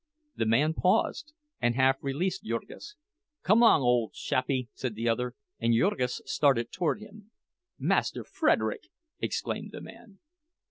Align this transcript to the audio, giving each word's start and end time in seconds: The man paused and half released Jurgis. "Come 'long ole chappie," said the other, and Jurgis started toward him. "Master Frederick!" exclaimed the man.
The 0.35 0.47
man 0.47 0.73
paused 0.73 1.31
and 1.61 1.75
half 1.75 1.97
released 2.01 2.43
Jurgis. 2.43 2.95
"Come 3.43 3.59
'long 3.59 3.81
ole 3.83 4.09
chappie," 4.11 4.67
said 4.73 4.95
the 4.95 5.07
other, 5.07 5.35
and 5.59 5.75
Jurgis 5.75 6.23
started 6.25 6.71
toward 6.71 6.99
him. 7.01 7.29
"Master 7.77 8.23
Frederick!" 8.23 8.87
exclaimed 9.19 9.69
the 9.71 9.81
man. 9.81 10.17